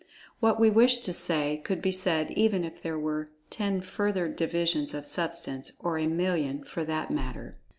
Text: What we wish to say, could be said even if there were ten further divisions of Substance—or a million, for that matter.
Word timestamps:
What 0.39 0.59
we 0.59 0.71
wish 0.71 0.97
to 1.01 1.13
say, 1.13 1.61
could 1.63 1.79
be 1.79 1.91
said 1.91 2.31
even 2.31 2.63
if 2.63 2.81
there 2.81 2.97
were 2.97 3.29
ten 3.51 3.81
further 3.81 4.27
divisions 4.27 4.95
of 4.95 5.05
Substance—or 5.05 5.99
a 5.99 6.07
million, 6.07 6.63
for 6.63 6.83
that 6.85 7.11
matter. 7.11 7.53